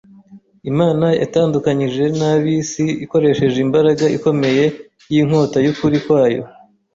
Imana 0.71 1.05
yatandukanyije 1.21 2.03
n’ab’isi 2.17 2.85
ikoresheje 3.05 3.57
imbaraga 3.65 4.05
ikomeye 4.17 4.65
y’inkota 5.11 5.57
y’ukuri 5.65 5.97
kwayo. 6.05 6.43